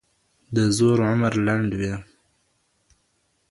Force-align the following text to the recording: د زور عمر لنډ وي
د 0.55 0.57
زور 0.77 0.97
عمر 1.09 1.33
لنډ 1.47 1.69
وي 1.79 1.93